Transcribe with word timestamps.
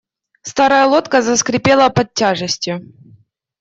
Старая 0.51 0.87
лодка 0.87 1.21
заскрипела 1.21 1.89
под 1.89 2.11
тяжестью. 2.15 2.81